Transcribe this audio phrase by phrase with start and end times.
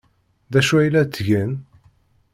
[0.51, 1.51] D acu ay la ttgen?